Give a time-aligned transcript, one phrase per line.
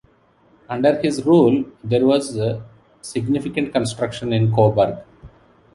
[0.67, 2.35] Under his rule, there was
[3.03, 4.97] significant construction in Coburg.